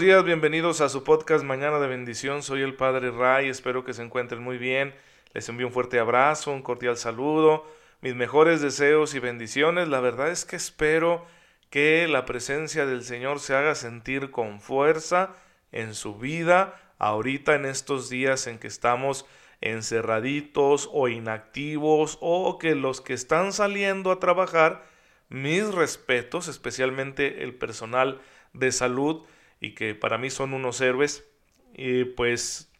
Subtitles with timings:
[0.00, 2.42] días, bienvenidos a su podcast Mañana de Bendición.
[2.42, 4.94] Soy el Padre Ray, espero que se encuentren muy bien.
[5.34, 7.66] Les envío un fuerte abrazo, un cordial saludo,
[8.00, 9.88] mis mejores deseos y bendiciones.
[9.88, 11.26] La verdad es que espero
[11.68, 15.34] que la presencia del Señor se haga sentir con fuerza
[15.70, 19.26] en su vida, ahorita en estos días en que estamos
[19.60, 24.82] encerraditos o inactivos o que los que están saliendo a trabajar,
[25.28, 28.18] mis respetos, especialmente el personal
[28.54, 29.26] de salud
[29.60, 31.28] y que para mí son unos héroes,
[31.74, 32.72] y pues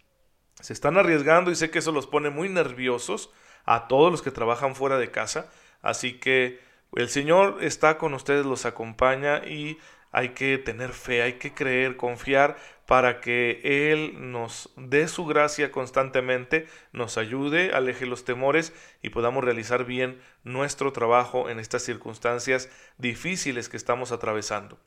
[0.60, 3.30] se están arriesgando y sé que eso los pone muy nerviosos
[3.64, 5.50] a todos los que trabajan fuera de casa,
[5.82, 6.60] así que
[6.96, 9.78] el Señor está con ustedes, los acompaña y
[10.12, 13.60] hay que tener fe, hay que creer, confiar para que
[13.92, 20.20] Él nos dé su gracia constantemente, nos ayude, aleje los temores y podamos realizar bien
[20.42, 24.80] nuestro trabajo en estas circunstancias difíciles que estamos atravesando.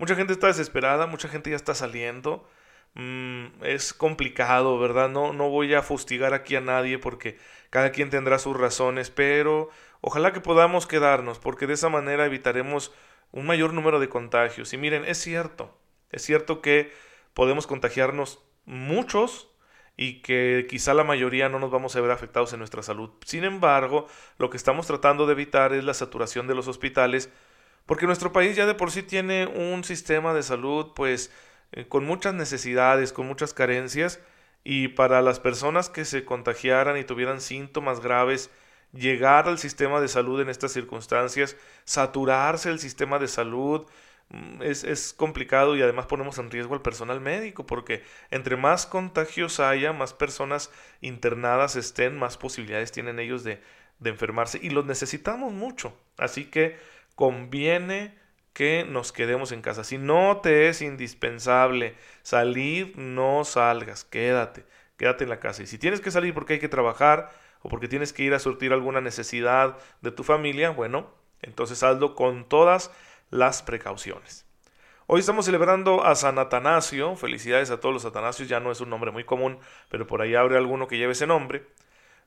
[0.00, 2.48] Mucha gente está desesperada, mucha gente ya está saliendo.
[2.94, 5.10] Mm, es complicado, ¿verdad?
[5.10, 7.36] No, no voy a fustigar aquí a nadie porque
[7.68, 9.68] cada quien tendrá sus razones, pero
[10.00, 12.94] ojalá que podamos quedarnos porque de esa manera evitaremos
[13.30, 14.72] un mayor número de contagios.
[14.72, 15.78] Y miren, es cierto,
[16.10, 16.90] es cierto que
[17.34, 19.50] podemos contagiarnos muchos
[19.98, 23.10] y que quizá la mayoría no nos vamos a ver afectados en nuestra salud.
[23.26, 24.06] Sin embargo,
[24.38, 27.30] lo que estamos tratando de evitar es la saturación de los hospitales
[27.90, 31.32] porque nuestro país ya de por sí tiene un sistema de salud pues
[31.72, 34.20] eh, con muchas necesidades, con muchas carencias
[34.62, 38.48] y para las personas que se contagiaran y tuvieran síntomas graves,
[38.92, 43.86] llegar al sistema de salud en estas circunstancias, saturarse el sistema de salud,
[44.28, 48.86] mm, es, es, complicado y además ponemos en riesgo al personal médico porque entre más
[48.86, 53.60] contagios haya, más personas internadas estén, más posibilidades tienen ellos de,
[53.98, 55.92] de enfermarse y los necesitamos mucho.
[56.18, 56.78] Así que
[57.20, 58.14] conviene
[58.54, 59.84] que nos quedemos en casa.
[59.84, 64.64] Si no te es indispensable salir, no salgas, quédate,
[64.96, 65.62] quédate en la casa.
[65.62, 67.30] Y si tienes que salir porque hay que trabajar
[67.60, 71.10] o porque tienes que ir a surtir alguna necesidad de tu familia, bueno,
[71.42, 72.90] entonces hazlo con todas
[73.28, 74.46] las precauciones.
[75.06, 78.88] Hoy estamos celebrando a San Atanasio, felicidades a todos los Atanasios, ya no es un
[78.88, 79.58] nombre muy común,
[79.90, 81.66] pero por ahí habrá alguno que lleve ese nombre.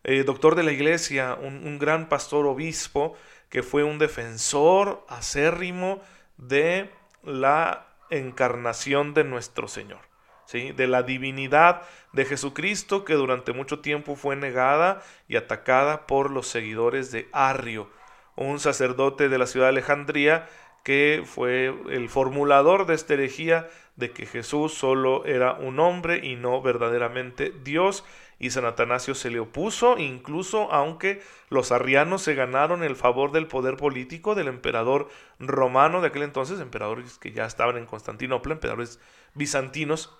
[0.03, 3.16] Eh, doctor de la iglesia, un gran pastor obispo,
[3.53, 6.02] que fue un defensor acérrimo
[6.38, 6.90] de
[7.22, 10.00] la encarnación de nuestro Señor,
[10.47, 10.72] ¿sí?
[10.72, 11.84] de la divinidad
[12.14, 17.91] de Jesucristo que durante mucho tiempo fue negada y atacada por los seguidores de Arrio,
[18.36, 20.50] un sacerdote de la ciudad de Alejandría
[20.84, 26.36] que fue el formulador de esta herejía de que Jesús solo era un hombre y
[26.36, 28.04] no verdaderamente Dios
[28.40, 33.48] y San Atanasio se le opuso, incluso aunque los arrianos se ganaron el favor del
[33.48, 35.09] poder político del emperador
[35.40, 39.00] romano de aquel entonces, emperadores que ya estaban en Constantinopla, emperadores
[39.36, 40.18] bizantinos,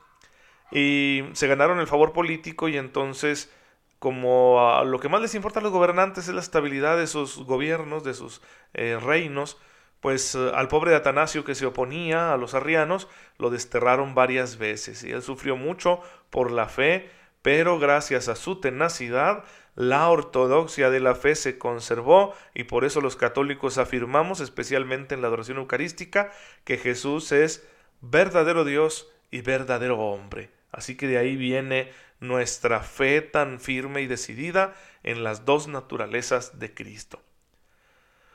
[0.72, 3.51] y se ganaron el favor político y entonces
[4.00, 8.03] como lo que más les importa a los gobernantes es la estabilidad de sus gobiernos,
[8.03, 8.41] de sus
[8.73, 9.57] eh, reinos,
[10.03, 15.01] pues eh, al pobre Atanasio que se oponía a los arrianos lo desterraron varias veces
[15.05, 17.09] y él sufrió mucho por la fe,
[17.41, 22.99] pero gracias a su tenacidad, la ortodoxia de la fe se conservó y por eso
[22.99, 26.33] los católicos afirmamos, especialmente en la adoración eucarística,
[26.65, 27.65] que Jesús es
[28.01, 30.49] verdadero Dios y verdadero hombre.
[30.73, 36.59] Así que de ahí viene nuestra fe tan firme y decidida en las dos naturalezas
[36.59, 37.21] de Cristo.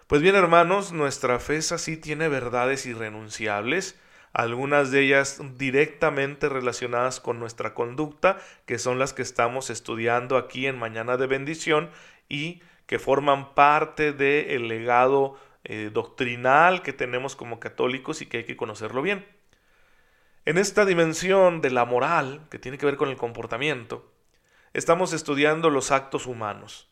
[0.08, 4.00] Pues bien, hermanos, nuestra fe sí tiene verdades irrenunciables,
[4.32, 10.66] algunas de ellas directamente relacionadas con nuestra conducta, que son las que estamos estudiando aquí
[10.66, 11.90] en Mañana de Bendición
[12.26, 18.44] y que forman parte del legado eh, doctrinal que tenemos como católicos y que hay
[18.44, 19.26] que conocerlo bien.
[20.46, 24.10] En esta dimensión de la moral, que tiene que ver con el comportamiento,
[24.72, 26.88] estamos estudiando los actos humanos.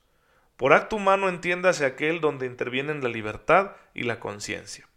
[0.57, 4.89] Por acto humano entiéndase aquel donde intervienen la libertad y la conciencia.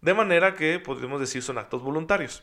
[0.00, 2.42] De manera que podemos decir son actos voluntarios.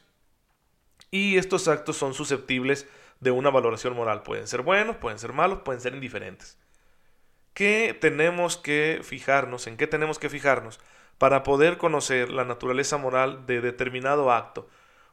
[1.12, 2.88] Y estos actos son susceptibles
[3.20, 4.24] de una valoración moral.
[4.24, 6.58] Pueden ser buenos, pueden ser malos, pueden ser indiferentes.
[7.54, 9.68] ¿Qué tenemos que fijarnos?
[9.68, 10.80] ¿En qué tenemos que fijarnos
[11.18, 14.70] para poder conocer la naturaleza moral de determinado acto?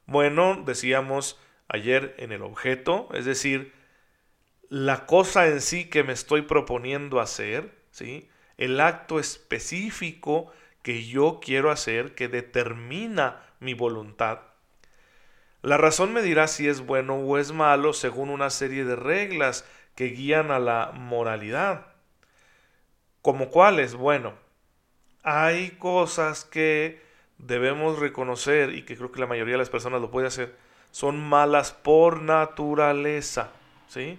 [0.07, 3.73] Bueno, decíamos ayer en el objeto, es decir,
[4.69, 8.29] la cosa en sí que me estoy proponiendo hacer, ¿sí?
[8.57, 10.51] el acto específico
[10.83, 14.41] que yo quiero hacer que determina mi voluntad.
[15.63, 19.65] La razón me dirá si es bueno o es malo según una serie de reglas
[19.95, 21.87] que guían a la moralidad.
[23.23, 23.95] ¿Como cuáles?
[23.95, 24.35] Bueno,
[25.25, 27.03] hay cosas que
[27.39, 30.55] debemos reconocer, y que creo que la mayoría de las personas lo puede hacer,
[30.93, 33.51] son malas por naturaleza.
[33.89, 34.19] ¿Sí?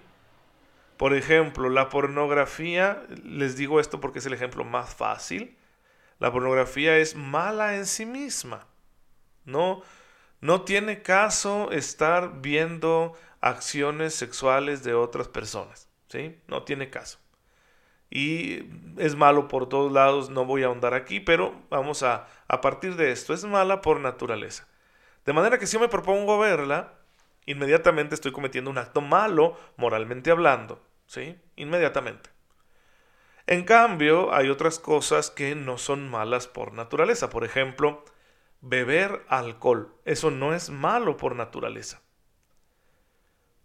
[0.97, 5.57] Por ejemplo, la pornografía, les digo esto porque es el ejemplo más fácil,
[6.19, 8.65] la pornografía es mala en sí misma.
[9.45, 9.83] No,
[10.41, 15.88] no tiene caso estar viendo acciones sexuales de otras personas.
[16.09, 16.39] ¿sí?
[16.47, 17.19] No tiene caso.
[18.09, 18.63] Y
[18.97, 22.95] es malo por todos lados, no voy a ahondar aquí, pero vamos a, a partir
[22.95, 24.67] de esto, es mala por naturaleza.
[25.25, 26.94] De manera que si yo me propongo verla,
[27.45, 30.81] inmediatamente estoy cometiendo un acto malo, moralmente hablando.
[31.56, 32.30] Inmediatamente.
[33.48, 37.30] En cambio, hay otras cosas que no son malas por naturaleza.
[37.30, 38.04] Por ejemplo,
[38.62, 39.95] beber alcohol.
[40.04, 42.01] Eso no es malo por naturaleza.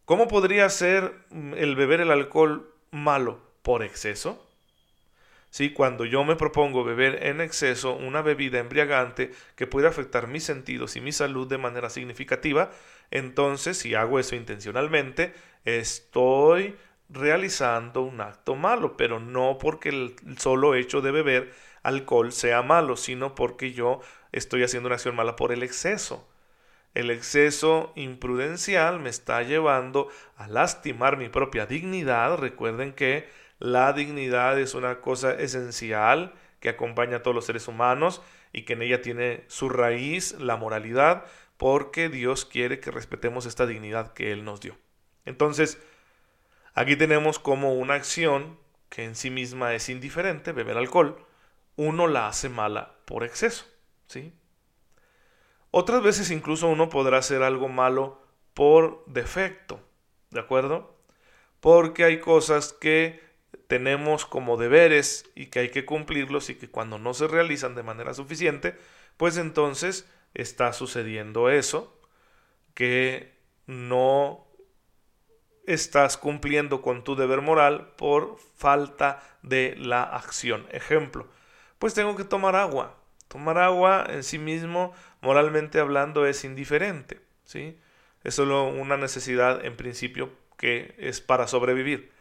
[0.04, 3.40] ¿Cómo podría ser mm, el beber el alcohol malo?
[3.62, 4.48] ¿Por exceso?
[5.50, 10.44] Sí, cuando yo me propongo beber en exceso una bebida embriagante que puede afectar mis
[10.44, 12.70] sentidos y mi salud de manera significativa,
[13.10, 15.34] entonces si hago eso intencionalmente,
[15.64, 16.74] estoy
[17.12, 22.96] realizando un acto malo, pero no porque el solo hecho de beber alcohol sea malo,
[22.96, 24.00] sino porque yo
[24.32, 26.28] estoy haciendo una acción mala por el exceso.
[26.94, 32.36] El exceso imprudencial me está llevando a lastimar mi propia dignidad.
[32.36, 38.22] Recuerden que la dignidad es una cosa esencial que acompaña a todos los seres humanos
[38.52, 41.24] y que en ella tiene su raíz la moralidad,
[41.56, 44.76] porque Dios quiere que respetemos esta dignidad que Él nos dio.
[45.24, 45.78] Entonces,
[46.74, 48.58] Aquí tenemos como una acción
[48.88, 51.24] que en sí misma es indiferente, beber alcohol,
[51.76, 53.64] uno la hace mala por exceso,
[54.06, 54.32] ¿sí?
[55.70, 58.20] Otras veces incluso uno podrá hacer algo malo
[58.52, 59.80] por defecto,
[60.30, 60.96] ¿de acuerdo?
[61.60, 63.22] Porque hay cosas que
[63.68, 67.82] tenemos como deberes y que hay que cumplirlos y que cuando no se realizan de
[67.82, 68.76] manera suficiente,
[69.16, 71.98] pues entonces está sucediendo eso,
[72.74, 73.32] que
[73.66, 74.46] no
[75.66, 80.66] estás cumpliendo con tu deber moral por falta de la acción.
[80.70, 81.26] Ejemplo,
[81.78, 82.98] pues tengo que tomar agua.
[83.28, 87.20] Tomar agua en sí mismo, moralmente hablando, es indiferente.
[87.44, 87.78] ¿sí?
[88.24, 92.12] Es solo una necesidad en principio que es para sobrevivir.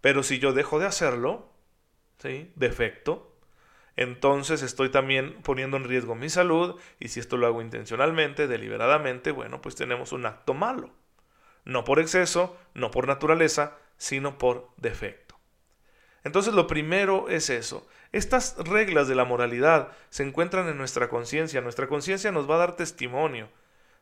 [0.00, 1.52] Pero si yo dejo de hacerlo,
[2.18, 2.52] ¿sí?
[2.56, 3.36] defecto,
[3.96, 9.32] entonces estoy también poniendo en riesgo mi salud y si esto lo hago intencionalmente, deliberadamente,
[9.32, 10.90] bueno, pues tenemos un acto malo
[11.64, 15.36] no por exceso, no por naturaleza, sino por defecto.
[16.24, 17.86] Entonces lo primero es eso.
[18.12, 21.60] Estas reglas de la moralidad se encuentran en nuestra conciencia.
[21.60, 23.48] Nuestra conciencia nos va a dar testimonio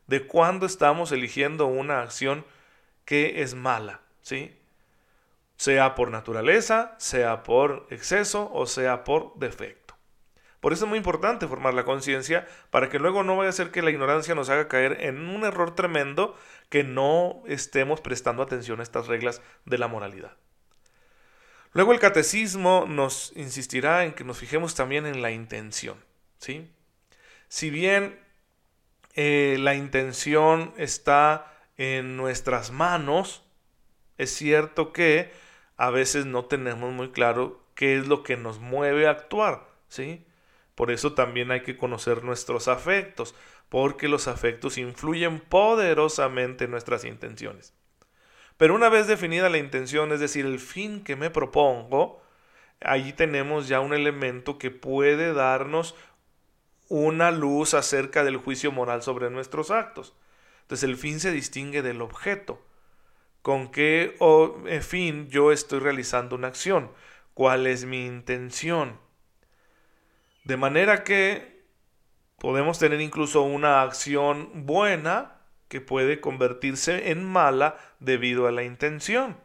[0.07, 2.45] de cuándo estamos eligiendo una acción
[3.05, 4.57] que es mala, ¿sí?
[5.55, 9.95] Sea por naturaleza, sea por exceso o sea por defecto.
[10.59, 13.71] Por eso es muy importante formar la conciencia para que luego no vaya a ser
[13.71, 16.35] que la ignorancia nos haga caer en un error tremendo
[16.71, 20.37] que no estemos prestando atención a estas reglas de la moralidad.
[21.73, 25.97] Luego el catecismo nos insistirá en que nos fijemos también en la intención.
[26.39, 26.71] ¿sí?
[27.49, 28.17] Si bien
[29.15, 33.43] eh, la intención está en nuestras manos,
[34.17, 35.33] es cierto que
[35.75, 39.67] a veces no tenemos muy claro qué es lo que nos mueve a actuar.
[39.89, 40.25] ¿sí?
[40.75, 43.35] Por eso también hay que conocer nuestros afectos
[43.71, 47.73] porque los afectos influyen poderosamente en nuestras intenciones.
[48.57, 52.21] Pero una vez definida la intención, es decir, el fin que me propongo,
[52.81, 55.95] allí tenemos ya un elemento que puede darnos
[56.89, 60.17] una luz acerca del juicio moral sobre nuestros actos.
[60.63, 62.61] Entonces el fin se distingue del objeto.
[63.41, 64.17] ¿Con qué
[64.81, 66.91] fin yo estoy realizando una acción?
[67.33, 68.99] ¿Cuál es mi intención?
[70.43, 71.60] De manera que
[72.41, 75.35] Podemos tener incluso una acción buena
[75.67, 79.37] que puede convertirse en mala debido a la intención.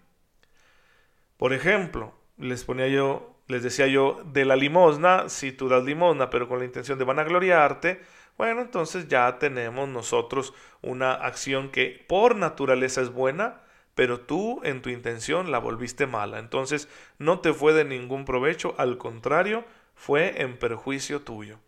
[1.36, 6.30] Por ejemplo, les ponía yo, les decía yo, de la limosna, si tú das limosna
[6.30, 8.00] pero con la intención de vanagloriarte,
[8.38, 13.60] bueno, entonces ya tenemos nosotros una acción que por naturaleza es buena,
[13.94, 16.38] pero tú en tu intención la volviste mala.
[16.38, 16.88] Entonces
[17.18, 21.58] no te fue de ningún provecho, al contrario, fue en perjuicio tuyo.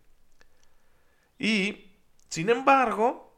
[1.39, 1.95] Y,
[2.27, 3.35] sin embargo,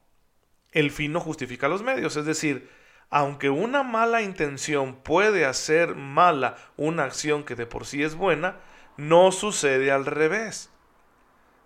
[0.72, 2.18] el fin no justifica los medios.
[2.18, 2.70] Es decir,
[3.10, 8.58] aunque una mala intención puede hacer mala una acción que de por sí es buena,
[8.98, 10.72] no sucede al revés.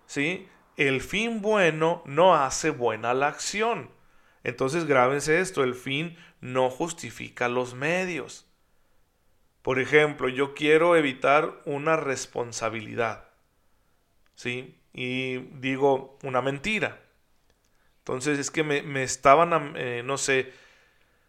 [0.06, 0.48] ¿Sí?
[0.76, 3.90] El fin bueno no hace buena la acción.
[4.44, 8.46] Entonces grábense esto, el fin no justifica los medios.
[9.62, 13.30] Por ejemplo, yo quiero evitar una responsabilidad.
[14.34, 14.78] ¿Sí?
[14.96, 16.98] Y digo una mentira.
[17.98, 20.52] Entonces es que me, estaban, eh, no sé,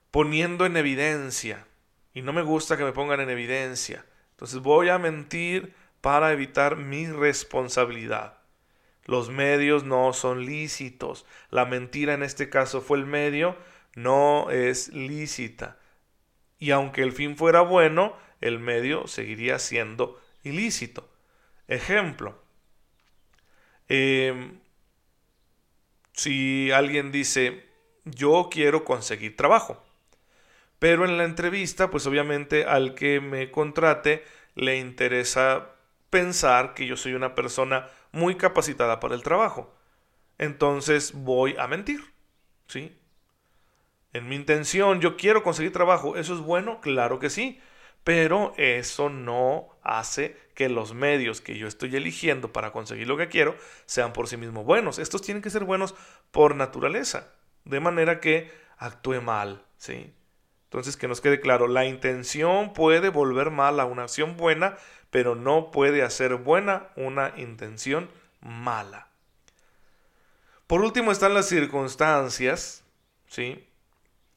[0.10, 1.68] poniendo en evidencia
[2.14, 4.06] y no me gusta que me pongan en evidencia.
[4.32, 8.38] Entonces voy a mentir para evitar mi responsabilidad.
[9.04, 11.26] Los medios no son lícitos.
[11.50, 13.58] La mentira en este caso fue el medio,
[13.96, 15.78] no es lícita.
[16.58, 21.10] Y aunque el fin fuera bueno, el medio seguiría siendo ilícito.
[21.68, 22.47] Ejemplo.
[23.90, 24.60] Em,
[26.14, 27.66] si alguien dice,
[28.06, 29.84] yo quiero conseguir trabajo,
[30.80, 34.24] pero en la entrevista, pues obviamente al que me contrate
[34.56, 35.72] le interesa
[36.10, 39.74] pensar que yo soy una persona muy capacitada para el trabajo.
[40.38, 42.02] Entonces voy a mentir.
[42.68, 42.96] ¿Sí?
[44.14, 46.18] En mi intención, yo quiero conseguir trabajo.
[46.18, 46.82] ¿Eso es bueno?
[46.82, 47.60] Claro que sí.
[48.08, 53.28] Pero eso no hace que los medios que yo estoy eligiendo para conseguir lo que
[53.28, 54.98] quiero sean por sí mismos buenos.
[54.98, 55.94] Estos tienen que ser buenos
[56.32, 57.34] por naturaleza.
[57.66, 59.62] De manera que actúe mal.
[59.76, 60.14] ¿Sí?
[60.64, 64.78] Entonces, que nos quede claro, la intención puede volver mal a una acción buena,
[65.10, 68.10] pero no puede hacer buena una intención
[68.40, 69.10] mala.
[70.66, 72.86] Por último están las circunstancias,
[73.28, 73.68] ¿sí?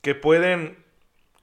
[0.03, 0.90] Que pueden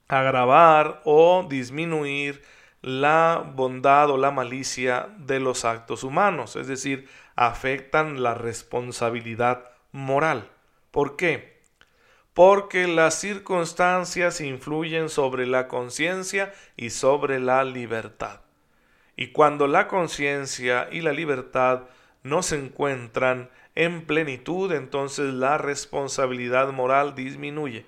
[0.08, 2.42] agravar o disminuir
[2.82, 10.48] la bondad o la malicia de los actos humanos, es decir, afectan la responsabilidad moral.
[10.90, 11.58] ¿Por qué?
[12.38, 18.42] porque las circunstancias influyen sobre la conciencia y sobre la libertad.
[19.16, 21.86] Y cuando la conciencia y la libertad
[22.22, 27.84] no se encuentran en plenitud, entonces la responsabilidad moral disminuye.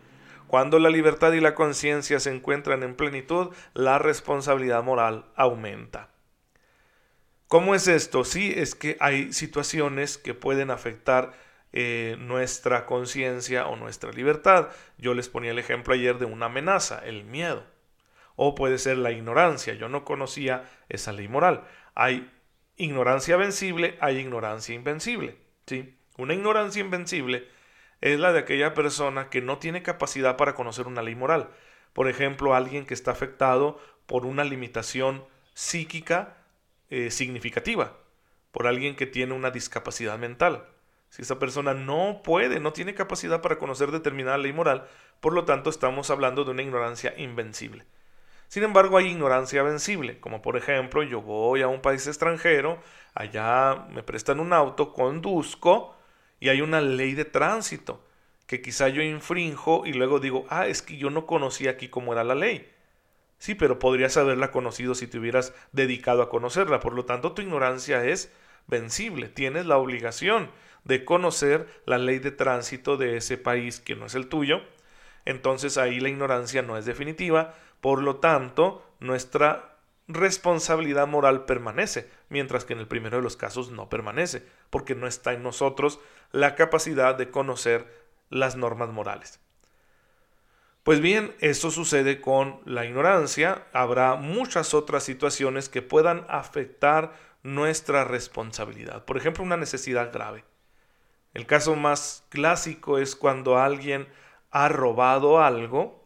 [0.50, 6.08] Cuando la libertad y la conciencia se encuentran en plenitud, la responsabilidad moral aumenta.
[7.46, 8.24] ¿Cómo es esto?
[8.24, 11.34] Sí, es que hay situaciones que pueden afectar
[11.72, 14.70] eh, nuestra conciencia o nuestra libertad.
[14.98, 17.64] Yo les ponía el ejemplo ayer de una amenaza, el miedo.
[18.34, 19.74] O puede ser la ignorancia.
[19.74, 21.62] Yo no conocía esa ley moral.
[21.94, 22.28] Hay
[22.76, 25.36] ignorancia vencible, hay ignorancia invencible.
[25.66, 25.96] ¿sí?
[26.18, 27.46] Una ignorancia invencible
[28.00, 31.50] es la de aquella persona que no tiene capacidad para conocer una ley moral.
[31.92, 36.36] Por ejemplo, alguien que está afectado por una limitación psíquica
[36.88, 37.96] eh, significativa,
[38.52, 40.66] por alguien que tiene una discapacidad mental.
[41.10, 44.86] Si esa persona no puede, no tiene capacidad para conocer determinada ley moral,
[45.20, 47.84] por lo tanto estamos hablando de una ignorancia invencible.
[48.48, 52.80] Sin embargo, hay ignorancia vencible, como por ejemplo, yo voy a un país extranjero,
[53.14, 55.94] allá me prestan un auto, conduzco
[56.40, 58.04] y hay una ley de tránsito
[58.46, 62.12] que quizá yo infrinjo y luego digo, ah, es que yo no conocía aquí cómo
[62.12, 62.68] era la ley.
[63.38, 66.80] Sí, pero podrías haberla conocido si te hubieras dedicado a conocerla.
[66.80, 68.32] Por lo tanto, tu ignorancia es
[68.66, 69.28] vencible.
[69.28, 70.50] Tienes la obligación
[70.84, 74.62] de conocer la ley de tránsito de ese país que no es el tuyo,
[75.24, 79.69] entonces ahí la ignorancia no es definitiva, por lo tanto nuestra
[80.14, 85.06] responsabilidad moral permanece, mientras que en el primero de los casos no permanece, porque no
[85.06, 86.00] está en nosotros
[86.32, 87.86] la capacidad de conocer
[88.30, 89.40] las normas morales.
[90.82, 97.12] Pues bien, esto sucede con la ignorancia, habrá muchas otras situaciones que puedan afectar
[97.42, 100.44] nuestra responsabilidad, por ejemplo, una necesidad grave.
[101.34, 104.08] El caso más clásico es cuando alguien
[104.50, 105.99] ha robado algo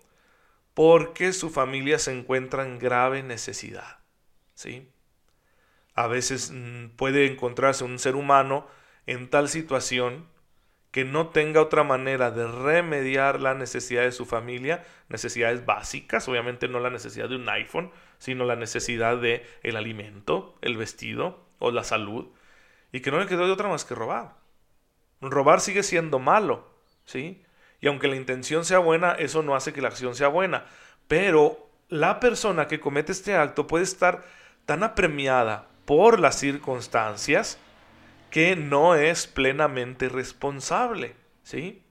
[0.75, 3.99] porque su familia se encuentra en grave necesidad.
[4.55, 4.89] ¿sí?
[5.95, 8.67] A veces mm, puede encontrarse un ser humano
[9.07, 10.27] en tal situación
[10.91, 16.69] que no tenga otra manera de remediar la necesidad de su familia, necesidades básicas, obviamente
[16.69, 21.73] no la necesidad de un iPhone, sino la necesidad de el alimento, el vestido o
[21.73, 22.29] la salud,
[22.93, 24.37] y que no le quedó de otra más que robar.
[25.21, 26.71] Robar sigue siendo malo,
[27.05, 27.44] ¿sí?
[27.85, 30.65] Y aunque la intención sea buena, eso no hace que la acción sea buena.
[31.07, 34.25] Pero la persona que comete este acto puede estar
[34.65, 37.59] tan apremiada por las circunstancias
[38.31, 41.83] que no es plenamente responsable, ¿sí?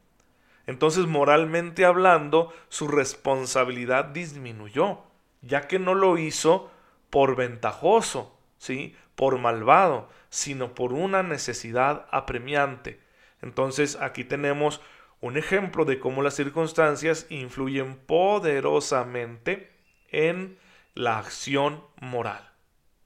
[0.66, 5.04] Entonces, moralmente hablando, su responsabilidad disminuyó,
[5.44, 6.72] ya que no lo hizo
[7.12, 8.96] por ventajoso, ¿sí?
[9.14, 13.00] Por malvado, sino por una necesidad apremiante.
[13.44, 14.82] Entonces aquí tenemos
[15.24, 19.72] un ejemplo de cómo las circunstancias influyen poderosamente
[20.10, 20.60] en
[20.96, 22.52] la acción moral,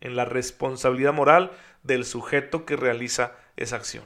[0.01, 1.51] en la responsabilidad moral
[1.83, 4.05] del sujeto que realiza esa acción.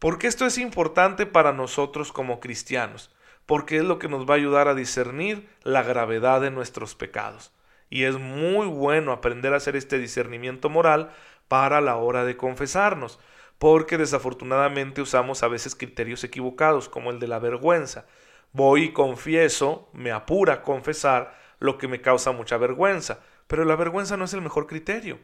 [0.00, 3.14] ¿Por qué esto es importante para nosotros como cristianos?
[3.46, 7.52] Porque es lo que nos va a ayudar a discernir la gravedad de nuestros pecados.
[7.88, 11.12] Y es muy bueno aprender a hacer este discernimiento moral
[11.46, 13.20] para la hora de confesarnos
[13.62, 18.06] porque desafortunadamente usamos a veces criterios equivocados, como el de la vergüenza.
[18.50, 24.16] Voy y confieso, me apura confesar lo que me causa mucha vergüenza, pero la vergüenza
[24.16, 25.20] no es el mejor criterio.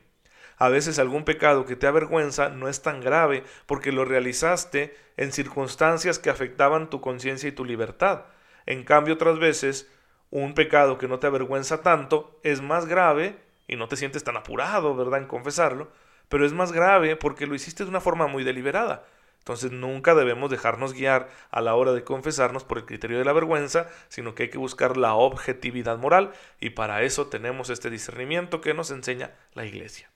[0.56, 5.32] A veces algún pecado que te avergüenza no es tan grave porque lo realizaste en
[5.32, 8.26] circunstancias que afectaban tu conciencia y tu libertad.
[8.66, 9.90] En cambio, otras veces,
[10.30, 14.36] un pecado que no te avergüenza tanto es más grave y no te sientes tan
[14.36, 15.90] apurado, ¿verdad?, en confesarlo,
[16.28, 19.04] pero es más grave porque lo hiciste de una forma muy deliberada.
[19.38, 23.32] Entonces nunca debemos dejarnos guiar a la hora de confesarnos por el criterio de la
[23.32, 28.60] vergüenza, sino que hay que buscar la objetividad moral y para eso tenemos este discernimiento
[28.60, 30.10] que nos enseña la iglesia.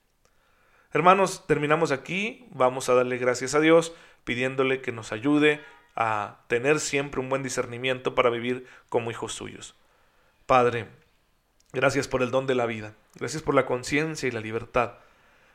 [0.91, 2.45] Hermanos, terminamos aquí.
[2.51, 5.61] Vamos a darle gracias a Dios pidiéndole que nos ayude
[5.95, 9.75] a tener siempre un buen discernimiento para vivir como hijos suyos.
[10.45, 10.87] Padre,
[11.71, 12.93] gracias por el don de la vida.
[13.15, 14.93] Gracias por la conciencia y la libertad.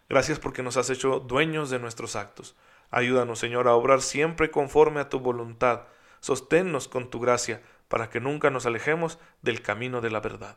[0.08, 2.56] Gracias porque nos has hecho dueños de nuestros actos.
[2.90, 5.82] Ayúdanos, Señor, a obrar siempre conforme a tu voluntad.
[6.20, 10.56] Sosténnos con tu gracia para que nunca nos alejemos del camino de la verdad.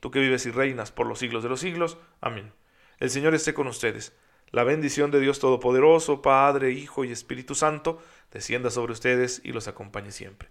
[0.00, 1.98] Tú que vives y reinas por los siglos de los siglos.
[2.20, 2.52] Amén.
[2.98, 4.14] El Señor esté con ustedes.
[4.50, 8.02] La bendición de Dios Todopoderoso, Padre, Hijo y Espíritu Santo,
[8.32, 10.48] descienda sobre ustedes y los acompañe siempre.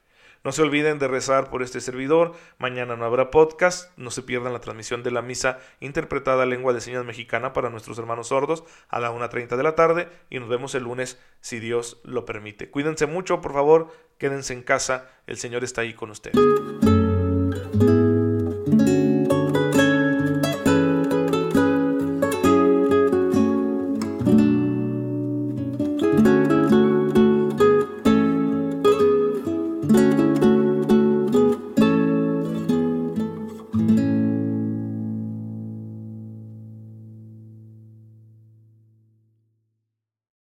[0.47, 2.31] No se olviden de rezar por este servidor.
[2.57, 3.91] Mañana no habrá podcast.
[3.97, 7.99] No se pierdan la transmisión de la misa interpretada lengua de señas mexicana para nuestros
[7.99, 10.07] hermanos sordos a la 1.30 de la tarde.
[10.29, 12.71] Y nos vemos el lunes si Dios lo permite.
[12.71, 13.91] Cuídense mucho, por favor.
[14.17, 15.09] Quédense en casa.
[15.27, 16.37] El Señor está ahí con ustedes.